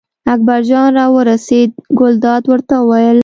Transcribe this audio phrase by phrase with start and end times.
[0.33, 1.69] اکبرجان راورسېد،
[1.99, 3.19] ګلداد ورته وویل.